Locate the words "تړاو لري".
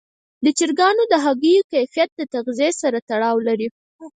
3.09-3.67